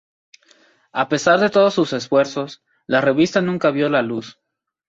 [0.93, 4.39] A pesar de todos sus esfuerzos, la revista nunca vio la luz.